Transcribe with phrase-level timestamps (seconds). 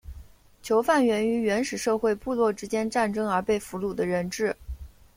[0.63, 4.51] 囚犯源于原始社会部落之间战争而被俘虏的人质。